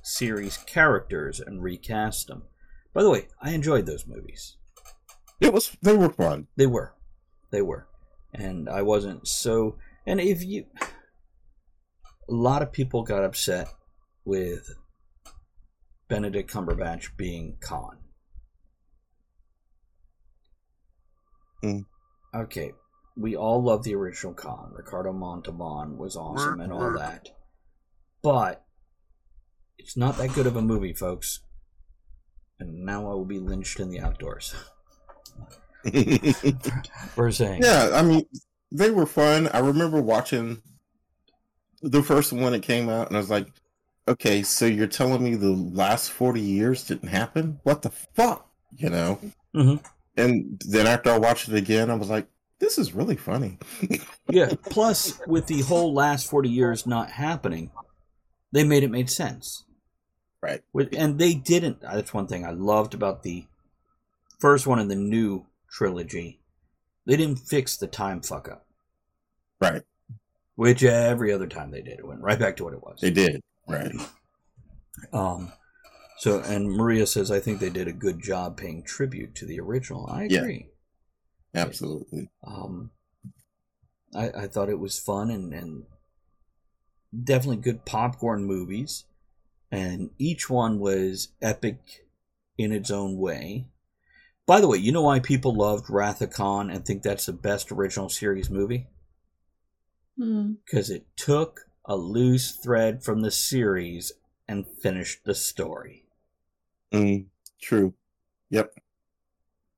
[0.03, 2.43] series characters and recast them.
[2.93, 4.57] By the way, I enjoyed those movies.
[5.41, 5.77] It was.
[5.83, 6.49] They were fun.
[6.57, 6.95] They were.
[7.51, 7.87] They were.
[8.35, 9.77] And I wasn't so.
[10.07, 10.67] And if you.
[12.29, 13.69] A lot of people got upset
[14.25, 14.77] with
[16.13, 17.97] Benedict Cumberbatch being Khan.
[21.65, 21.87] Mm.
[22.35, 22.73] Okay.
[23.17, 24.73] We all love the original Khan.
[24.75, 27.31] Ricardo Montalban was awesome and all that.
[28.23, 28.63] But
[29.79, 31.41] it's not that good of a movie, folks.
[32.61, 34.55] And now I will be lynched in the outdoors
[37.15, 37.63] for saying.
[37.63, 38.27] yeah, I mean,
[38.71, 39.49] they were fun.
[39.49, 40.61] I remember watching
[41.81, 43.49] the first one that came out, and I was like,
[44.13, 47.61] "Okay, so you're telling me the last forty years didn't happen?
[47.63, 49.19] What the fuck?" You know.
[49.55, 49.85] Mhm.
[50.17, 52.27] And then after I watched it again, I was like,
[52.59, 53.59] "This is really funny."
[54.31, 54.55] Yeah.
[54.71, 57.71] Plus, with the whole last forty years not happening,
[58.53, 59.65] they made it make sense.
[60.41, 60.63] Right.
[60.73, 61.83] With, and they didn't.
[61.83, 63.45] That's one thing I loved about the
[64.39, 66.41] first one in the new trilogy.
[67.07, 68.65] They didn't fix the time fuck up,
[69.61, 69.83] Right.
[70.57, 72.99] which every other time they did, it went right back to what it was.
[73.01, 73.41] They did.
[73.67, 73.95] Right.
[75.13, 75.53] Um.
[76.19, 79.59] So, and Maria says, I think they did a good job paying tribute to the
[79.59, 80.07] original.
[80.07, 80.41] I Yeah.
[80.41, 80.69] agree.
[81.55, 82.31] Absolutely.
[82.45, 82.91] Um,
[84.15, 85.85] I, I thought it was fun and, and
[87.25, 89.05] definitely good popcorn movies.
[89.73, 92.07] And each one was epic
[92.57, 93.67] in its own way.
[94.47, 97.33] By the way, you know why people loved Wrath of Khan and think that's the
[97.33, 98.87] best original series movie?
[100.17, 100.53] Hmm.
[100.65, 104.13] Because it took a loose thread from the series
[104.49, 106.05] and finished the story.
[106.93, 107.27] Mm,
[107.61, 107.95] true.
[108.51, 108.75] Yep.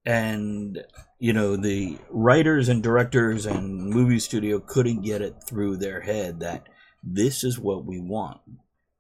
[0.04, 0.84] and
[1.18, 6.40] you know the writers and directors and movie studio couldn't get it through their head
[6.40, 6.68] that
[7.02, 8.40] this is what we want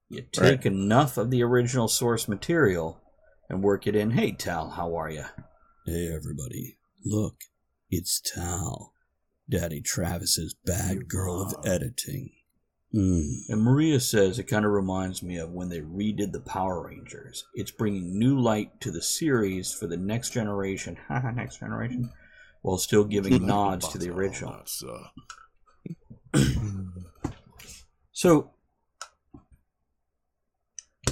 [0.08, 0.66] you take Right.
[0.66, 3.00] enough of the original source material
[3.50, 5.24] and work it in hey tal how are you
[5.84, 7.34] hey everybody look
[7.90, 8.92] it's tal
[9.50, 12.30] daddy travis's bad girl of editing
[12.94, 17.44] and Maria says it kind of reminds me of when they redid the Power Rangers.
[17.54, 22.10] It's bringing new light to the series for the next generation, haha, next generation,
[22.62, 24.62] while still giving nods to the original.
[26.32, 26.46] that.
[28.16, 28.52] So,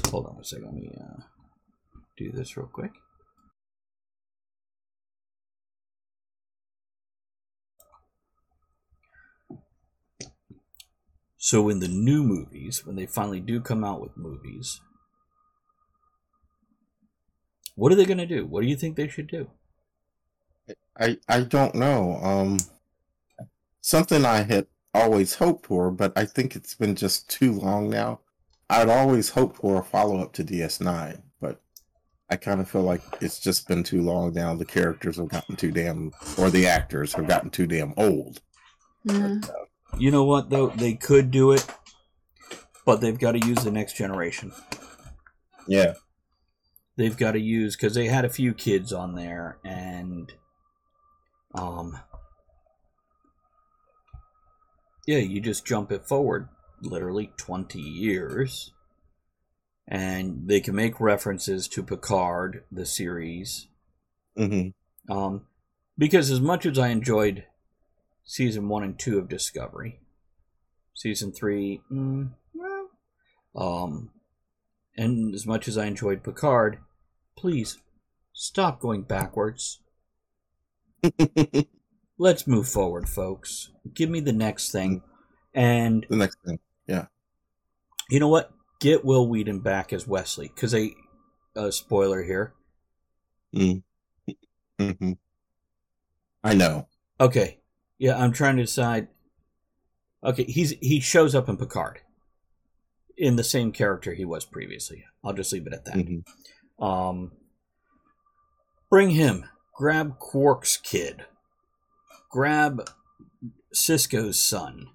[0.07, 0.67] hold on a second.
[0.67, 1.23] Let me uh,
[2.17, 2.93] do this real quick.
[11.45, 14.81] So, in the new movies, when they finally do come out with movies,
[17.75, 18.47] what are they going to do?
[18.47, 19.51] What do you think they should do?
[20.97, 22.21] I I don't know.
[22.23, 22.59] Um,
[23.81, 28.21] something I had always hoped for, but I think it's been just too long now.
[28.71, 31.61] I'd always hoped for a follow up to DS9, but
[32.31, 34.55] I kind of feel like it's just been too long now.
[34.55, 38.41] The characters have gotten too damn, or the actors have gotten too damn old.
[39.03, 39.41] Yeah.
[39.99, 40.69] You know what though?
[40.69, 41.67] They could do it,
[42.85, 44.53] but they've got to use the next generation.
[45.69, 45.95] Yeah.
[46.97, 50.33] They've got to use because they had a few kids on there, and
[51.55, 51.99] um,
[55.07, 56.49] yeah, you just jump it forward
[56.83, 58.73] literally twenty years,
[59.89, 63.69] and they can make references to Picard, the series,
[64.37, 64.69] hmm
[65.09, 65.47] um,
[65.97, 67.47] because as much as I enjoyed
[68.25, 70.01] season one and two of Discovery,
[70.95, 72.89] season three, mm, well,
[73.55, 74.11] um,
[74.97, 76.79] and as much as I enjoyed Picard,
[77.37, 77.79] please
[78.33, 79.81] stop going backwards.
[82.19, 83.71] Let's move forward, folks.
[83.95, 85.03] Give me the next thing,
[85.55, 86.59] and the next thing.
[86.87, 87.07] Yeah.
[88.11, 88.53] You know what?
[88.81, 90.95] Get Wil Wheaton back as Wesley because they.
[91.55, 92.55] Uh, spoiler here.
[93.55, 93.83] Mm.
[94.79, 95.13] hmm
[96.43, 96.89] I know.
[97.21, 97.59] Okay.
[98.03, 99.07] Yeah, I'm trying to decide.
[100.25, 102.01] Okay, he's he shows up in Picard
[103.17, 105.05] in the same character he was previously.
[105.23, 105.95] I'll just leave it at that.
[105.95, 106.25] Mhm.
[106.85, 107.31] Um,
[108.91, 109.45] bring him.
[109.77, 111.27] Grab Quark's kid.
[112.29, 112.91] Grab
[113.73, 114.89] Sisko's son.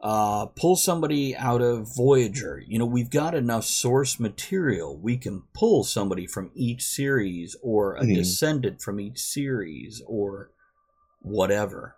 [0.00, 2.62] Uh, pull somebody out of Voyager.
[2.64, 4.96] You know, we've got enough source material.
[4.96, 8.14] We can pull somebody from each series or a Mhm.
[8.14, 10.52] descendant from each series or
[11.20, 11.96] whatever.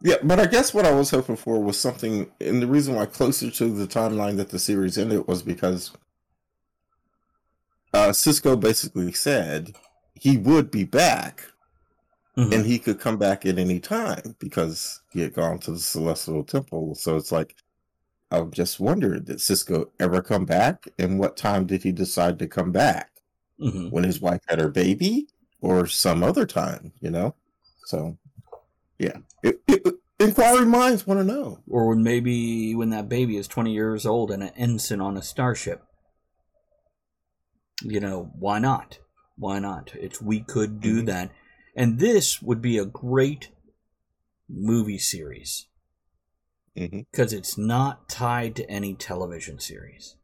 [0.00, 3.06] Yeah, but I guess what I was hoping for was something, and the reason why
[3.06, 5.90] closer to the timeline that the series ended was because
[7.92, 9.74] uh, Sisko basically said
[10.14, 11.44] he would be back,
[12.36, 12.54] Mhm.
[12.54, 16.44] and he could come back at any time because he had gone to the Celestial
[16.44, 16.94] Temple.
[16.94, 17.56] So it's like,
[18.30, 20.86] I just wondered, did Sisko ever come back?
[21.00, 23.10] And what time did he decide to come back?
[23.58, 23.90] Mhm.
[23.90, 25.26] When his wife had her baby,
[25.60, 26.92] or some other time?
[27.00, 27.34] You know.
[27.88, 28.18] So,
[28.98, 31.60] yeah, it, it, inquiring minds want to know.
[31.66, 35.82] Or maybe when that baby is 20 years old and an ensign on a starship.
[37.80, 38.98] You know, why not?
[39.36, 39.92] Why not?
[39.94, 41.06] It's we could do Mhm.
[41.06, 41.30] that.
[41.74, 43.52] And this would be a great
[44.50, 45.66] movie series
[46.74, 50.14] because it's not tied to any television series.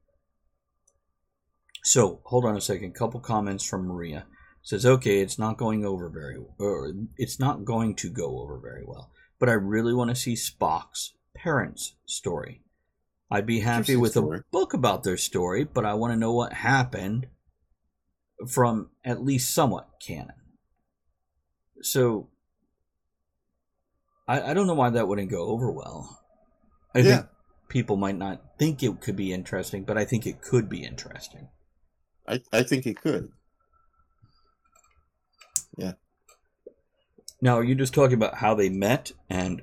[1.83, 2.94] So, hold on a second.
[2.94, 4.27] Couple comments from Maria.
[4.64, 8.83] Says, "Okay, it's not going over very or it's not going to go over very
[8.85, 12.62] well, but I really want to see Spock's parents' story.
[13.31, 14.38] I'd be happy with story.
[14.38, 17.27] a book about their story, but I want to know what happened
[18.48, 20.35] from at least somewhat canon.
[21.83, 22.31] So
[24.27, 26.20] I, I don't know why that wouldn't go over well.
[26.94, 27.16] I Yeah.
[27.16, 27.27] think
[27.68, 31.48] people might not think it could be interesting, but I think it could be interesting.
[32.27, 33.29] I, I think it could.
[37.44, 39.60] Now, are you just talking about how they met and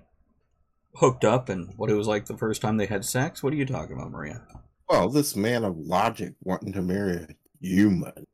[0.98, 3.42] hooked up and what it was like the first time they had sex?
[3.42, 4.44] What are you talking about, Maria?
[4.88, 7.28] Well, this man of logic wanting to marry a
[7.60, 8.28] human.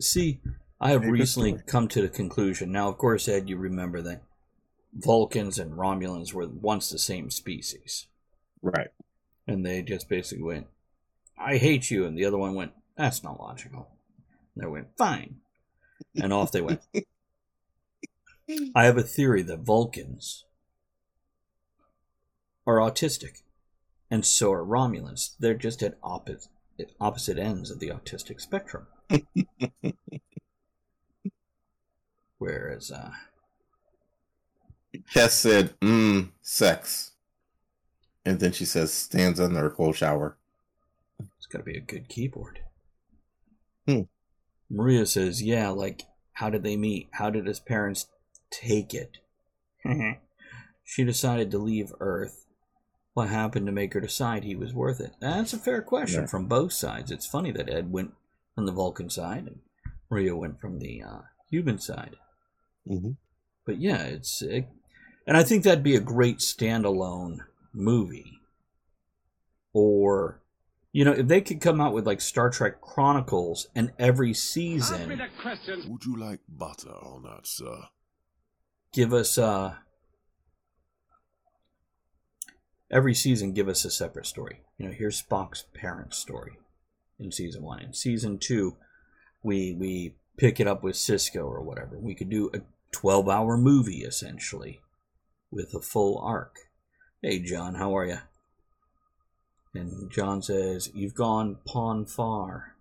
[0.00, 0.40] See,
[0.80, 2.70] I have recently come to the conclusion.
[2.70, 4.22] Now, of course, Ed, you remember that
[4.92, 8.06] Vulcans and Romulans were once the same species.
[8.62, 8.90] Right.
[9.48, 10.68] And they just basically went,
[11.36, 12.06] I hate you.
[12.06, 13.88] And the other one went, That's not logical.
[14.54, 15.40] And they went, Fine.
[16.20, 16.80] And off they went.
[18.74, 20.44] I have a theory that Vulcans
[22.66, 23.42] are autistic,
[24.10, 25.34] and so are Romulans.
[25.38, 26.48] They're just at opposite
[27.00, 28.86] opposite ends of the autistic spectrum.
[32.38, 33.12] Whereas, uh,
[35.12, 37.12] Cass said, mmm, sex.
[38.24, 40.36] And then she says, stands under a cold shower.
[41.36, 42.60] it's got to be a good keyboard.
[43.86, 44.02] Hmm.
[44.70, 46.02] Maria says, "Yeah, like
[46.34, 47.08] how did they meet?
[47.12, 48.06] How did his parents
[48.50, 49.18] take it?"
[50.84, 52.46] she decided to leave Earth.
[53.12, 55.12] What happened to make her decide he was worth it?
[55.20, 56.26] That's a fair question Yeah.
[56.26, 57.10] from both sides.
[57.12, 58.12] It's funny that Ed went
[58.54, 59.60] from the Vulcan side and
[60.10, 62.16] Maria went from the uh, human side.
[62.86, 63.12] hmm
[63.66, 64.66] But yeah, it's it,
[65.26, 67.38] and I think that'd be a great standalone
[67.72, 68.40] movie.
[69.72, 70.40] Or,
[70.94, 75.08] you know, if they could come out with like Star Trek Chronicles and every season
[75.88, 77.88] Would you like butter on that, sir?
[78.92, 79.74] give us uh
[82.92, 84.60] every season give us a separate story.
[84.78, 86.52] You know, here's Spock's parents' story
[87.18, 87.80] in season one.
[87.80, 88.76] In season two,
[89.42, 91.98] we we pick it up with Sisko or whatever.
[91.98, 92.60] We could do a
[92.92, 94.80] 12 hour movie, essentially,
[95.50, 96.56] with a full arc.
[97.20, 98.18] Hey, John, how are you?
[99.74, 102.74] And John says, You've gone pawn far.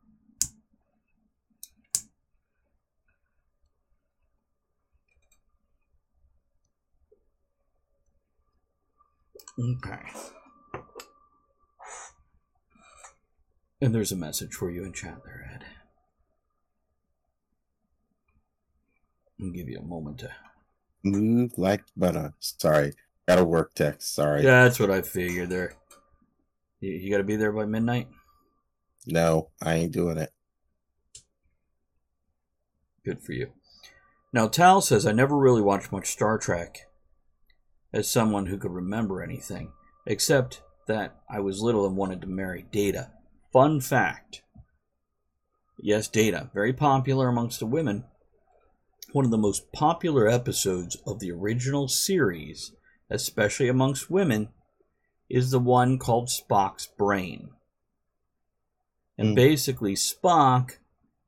[9.59, 9.99] Okay.
[13.81, 15.65] And there's a message for you in chat there, Ed.
[19.41, 20.31] I'll give you a moment to.
[21.03, 22.33] Move like butter.
[22.39, 22.93] Sorry.
[23.27, 24.15] Got a work text.
[24.15, 24.41] Sorry.
[24.41, 25.73] Yeah, that's what I figured there.
[26.84, 28.09] You, you got to be there by midnight?
[29.07, 30.31] No, I ain't doing it.
[33.05, 33.53] Good for you.
[34.34, 36.89] Now, Tal says, I never really watched much Star Trek
[37.93, 39.71] as someone who could remember anything,
[40.05, 43.11] except that I was little and wanted to marry Data.
[43.53, 44.41] Fun fact.
[45.79, 48.03] Yes, Data, very popular amongst the women.
[49.13, 52.73] One of the most popular episodes of the original series,
[53.09, 54.49] especially amongst women,
[55.34, 57.49] is the one called Spock's Brain.
[59.17, 59.34] And Hmm.
[59.36, 60.77] basically, Spock,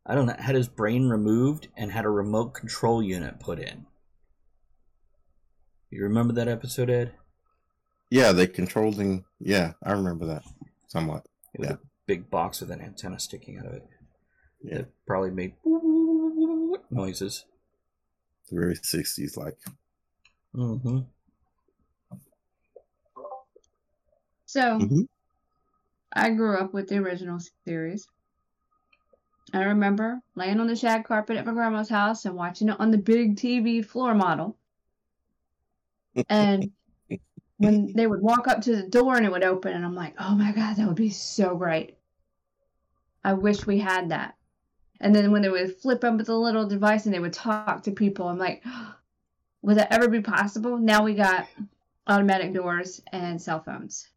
[0.06, 3.88] I don't know, had his brain removed and had a remote control unit put in.
[5.90, 7.16] You remember that episode, Ed?
[8.12, 9.26] Yeah, they controlled him.
[9.40, 10.44] Yeah, I remember that
[10.88, 11.26] somewhat.
[11.54, 11.76] It was Yeah.
[11.76, 13.88] a big box with an antenna sticking out of it.
[14.62, 15.56] Yeah, That probably made
[16.92, 17.46] noises.
[18.52, 19.58] very 60s like.
[20.54, 21.00] Mm-hmm.
[24.56, 25.10] So Mhm.
[26.14, 28.08] I grew up with the original series.
[29.52, 32.92] I remember laying on the shag carpet at my grandma's house and watching it on
[32.92, 34.56] the big TV floor model.
[36.30, 36.72] And
[37.58, 40.16] when they would walk up to the door and it would open, and I'm like,
[40.20, 41.98] oh my God, that would be so great.
[43.26, 44.38] I wish we had that.
[45.02, 47.84] And then when they would flip up with the little device and they would talk
[47.84, 48.64] to people, I'm like,
[49.64, 50.78] would that ever be possible?
[50.78, 51.46] Now we got
[52.08, 54.08] automatic doors and cell phones.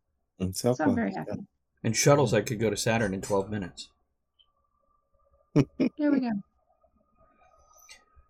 [0.41, 1.25] And cell So I'm phone, very yeah.
[1.29, 1.47] happy.
[1.85, 3.89] And shuttles that could go to Saturn in 12 minutes.
[5.99, 6.31] There we go.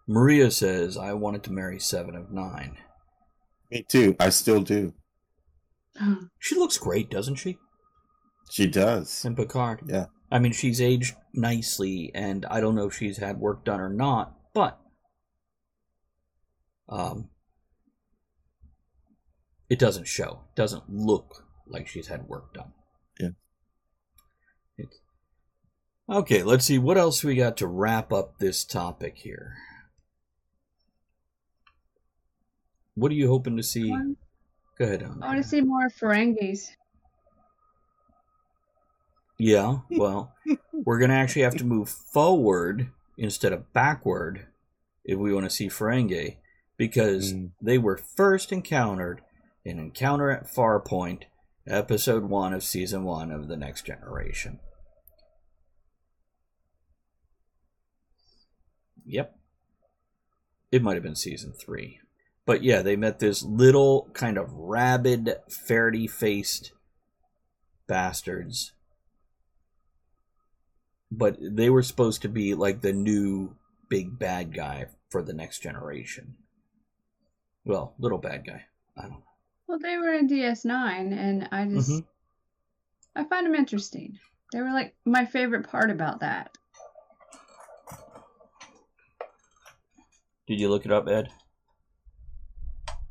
[0.06, 2.78] Maria says, I wanted to marry Seven of Nine.
[3.70, 4.16] Me too.
[4.18, 4.94] I still do.
[6.38, 7.58] She looks great, doesn't she?
[8.50, 9.24] She does.
[9.24, 9.82] And Picard.
[9.86, 10.06] Yeah.
[10.30, 13.88] I mean, she's aged nicely, and I don't know if she's had work done or
[13.88, 14.78] not, but
[16.88, 17.28] um,
[19.68, 20.44] it doesn't show.
[20.50, 22.72] It doesn't look like she's had work done.
[23.20, 23.28] Yeah.
[24.76, 24.98] It's...
[26.10, 29.54] Okay, let's see what else we got to wrap up this topic here.
[32.94, 33.90] What are you hoping to see?
[33.90, 34.16] One-
[34.78, 35.02] Go ahead.
[35.02, 36.68] I want to see more Ferengis.
[39.38, 40.34] Yeah, well,
[40.72, 44.46] we're going to actually have to move forward instead of backward
[45.04, 46.36] if we want to see Ferengi
[46.76, 47.50] because Mm.
[47.60, 49.20] they were first encountered
[49.64, 51.24] in Encounter at Farpoint,
[51.68, 54.60] episode 1 of season 1 of The Next Generation.
[59.06, 59.36] Yep.
[60.70, 62.00] It might have been season 3.
[62.44, 66.72] But yeah, they met this little kind of rabid, ferrety faced
[67.86, 68.72] bastards
[71.10, 73.56] but they were supposed to be like the new
[73.88, 76.36] big bad guy for the next generation.
[77.64, 78.66] Well, little bad guy.
[78.96, 79.22] I don't know.
[79.68, 82.06] Well, they were in DS9, and I just Mhm.
[83.14, 84.18] I find them interesting.
[84.52, 86.56] They were like my favorite part about that.
[90.46, 91.30] Did you look it up, Ed?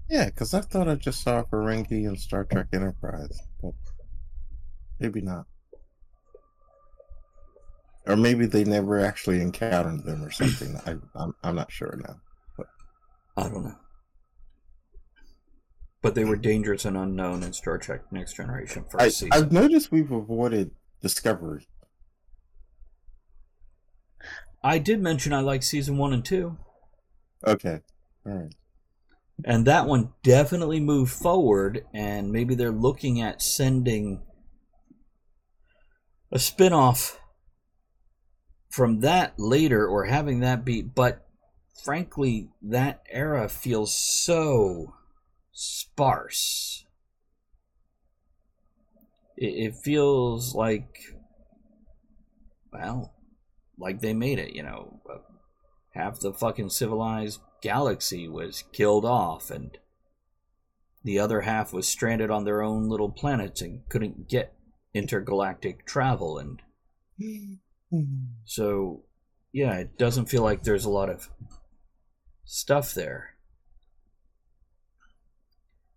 [0.10, 3.74] Yeah, because I thought I just saw Ferengi in Star Trek Enterprise, but
[5.00, 5.46] maybe not.
[8.08, 10.78] Or maybe they never actually encountered them or something.
[10.86, 12.22] I, I'm, I'm not sure now.
[13.36, 13.76] I don't know.
[16.08, 19.34] But they were dangerous and unknown in Star Trek Next Generation first I, season.
[19.34, 21.68] I've noticed we've avoided Discovery.
[24.64, 26.56] I did mention I like season one and two,
[27.46, 27.82] Okay,
[28.26, 28.56] all right.
[29.44, 31.84] and that one definitely moved forward.
[31.94, 34.22] And maybe they're looking at sending
[36.32, 37.20] a spin-off
[38.70, 41.28] from that later or having that be but
[41.84, 44.94] frankly that era feels so
[45.60, 46.86] sparse
[49.36, 51.16] it, it feels like
[52.72, 53.14] well
[53.80, 55.00] like they made it you know
[55.96, 59.78] half the fucking civilized galaxy was killed off and
[61.04, 64.54] the other half was stranded on their own little planets and couldn't get
[64.94, 66.62] intergalactic travel and
[68.46, 69.02] so
[69.52, 71.30] yeah it doesn't feel like there's a lot of
[72.48, 73.37] stuff there.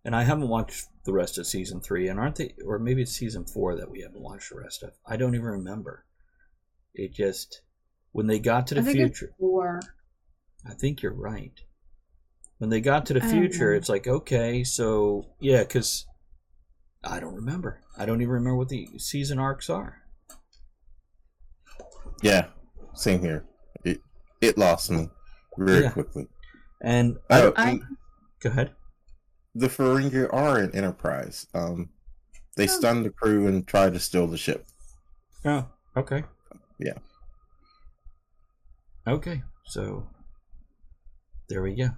[0.05, 3.13] And I haven't watched the rest of season three, and aren't they, or maybe it's
[3.13, 4.93] season four that we haven't watched the rest of.
[5.07, 6.07] I don't even remember.
[6.95, 7.61] It just
[8.13, 9.27] when they got to the I think future.
[9.27, 9.81] it's four.
[10.69, 11.53] I think you're right.
[12.59, 16.07] When they got to the I future, it's like okay, so yeah, because
[17.05, 17.81] I don't remember.
[17.97, 19.99] I don't even remember what the season arcs are.
[22.23, 22.49] Yeah,
[22.95, 23.45] same here.
[23.85, 24.01] It
[24.41, 25.09] it lost me
[25.59, 25.91] very Yeah.
[25.91, 26.27] quickly.
[26.83, 27.83] And I I- and
[28.41, 28.73] go ahead.
[29.55, 31.47] The Ferengi are an Enterprise.
[31.55, 31.91] Um,
[32.57, 32.67] they Oh.
[32.79, 34.67] stun the crew and try to steal the ship.
[35.45, 36.25] Oh, okay.
[36.79, 36.99] Yeah.
[39.07, 40.07] Okay, so
[41.49, 41.89] there we go.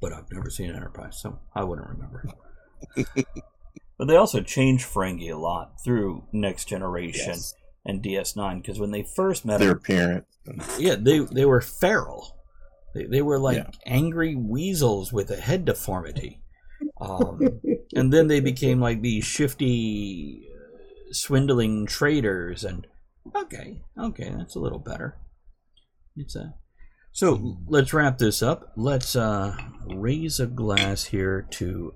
[0.00, 2.28] but I've never seen an Enterprise, so I wouldn't remember.
[3.98, 7.54] but they also changed Ferengi a lot through Next Generation Yes.
[7.84, 10.26] and DS9 because when they first met Their them, appearance.
[10.78, 12.35] yeah, they they were feral.
[12.96, 13.70] They, they were like Yeah.
[13.84, 16.40] angry weasels with a head deformity.
[16.98, 17.60] Um,
[17.94, 22.64] and then they became like these shifty, uh, swindling traders.
[22.64, 22.86] And
[23.34, 25.16] okay, okay, that's a little better.
[26.16, 26.54] It's a.
[27.12, 28.72] So let's wrap this up.
[28.76, 29.56] Let's uh,
[29.94, 31.94] raise a glass here to,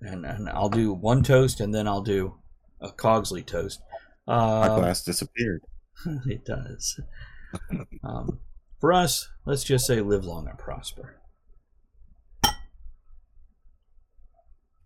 [0.00, 2.34] and and I'll do one toast, and then I'll do
[2.80, 3.80] a Cogsley toast.
[4.26, 4.34] My
[4.68, 5.62] Uh, glass disappeared.
[6.26, 7.00] it does.
[8.04, 8.38] um,
[8.84, 11.18] for us, let's just say live long and prosper.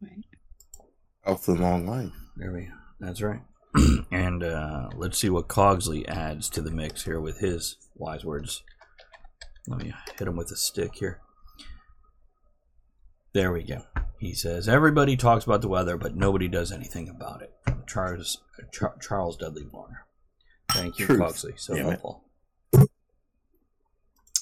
[0.01, 0.25] Right.
[1.25, 2.13] Health and long life.
[2.37, 2.75] There we go.
[3.01, 3.41] That's right.
[4.13, 8.63] and uh, let's see what Cogsley adds to the mix here with his wise words.
[9.67, 11.21] Let me hit him with a stick here.
[13.35, 13.83] There we go.
[14.21, 17.53] He says, Everybody talks about the weather, but nobody does anything about it.
[17.89, 20.07] Charles, Char- Charles Dudley Warner.
[20.71, 21.21] Thank you, Truth.
[21.21, 21.59] Cogsley.
[21.59, 22.01] So Damn it.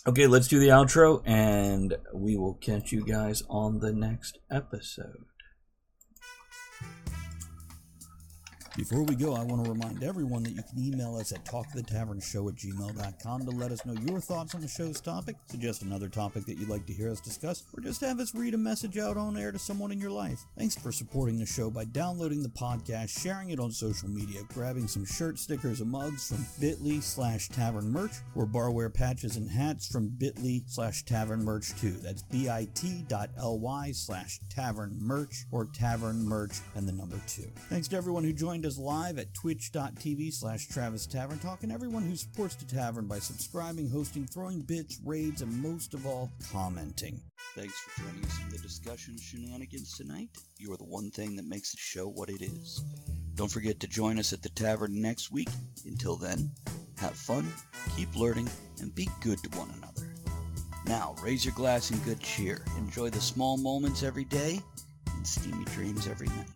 [0.08, 5.24] Okay, let's do the outro, and we will catch you guys on the next episode.
[8.76, 12.46] Before we go, I want to remind everyone that you can email us at talkthetavernshow
[12.46, 16.44] at gmail.com to let us know your thoughts on the show's topic, suggest another topic
[16.44, 19.16] that you'd like to hear us discuss, or just have us read a message out
[19.16, 20.44] on air to someone in your life.
[20.58, 24.88] Thanks for supporting the show by downloading the podcast, sharing it on social media, grabbing
[24.88, 29.88] some shirt stickers and mugs from bit.ly slash tavern merch, or barware patches and hats
[29.88, 31.92] from bit.ly slash tavern merch too.
[32.02, 37.50] That's bit.ly slash tavern merch or tavern merch and the number two.
[37.70, 42.02] Thanks to everyone who joined us live at twitch.tv slash Travis Tavern Talk and everyone
[42.02, 47.20] who supports the tavern by subscribing, hosting, throwing bits, raids, and most of all, commenting.
[47.54, 50.28] Thanks for joining us in the discussion shenanigans tonight.
[50.58, 52.84] You are the one thing that makes the show what it is.
[53.36, 55.48] Don't forget to join us at the tavern next week.
[55.84, 56.50] Until then,
[56.98, 57.46] have fun,
[57.96, 58.50] keep learning,
[58.80, 60.12] and be good to one another.
[60.86, 62.64] Now, raise your glass in good cheer.
[62.78, 64.60] Enjoy the small moments every day
[65.14, 66.48] and steamy dreams every night.